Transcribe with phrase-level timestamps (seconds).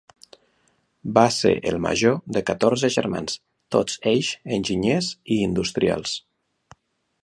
[1.17, 3.37] Va ser el major dels catorze germans,
[3.77, 6.21] tots ells enginyers i industrials.